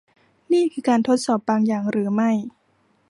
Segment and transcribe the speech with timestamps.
[0.51, 2.31] นี่คือการทดสอบบางอย่างหรือไม่?